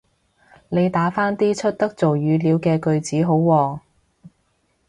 [0.69, 3.79] 你打返啲出得做語料嘅句子好喎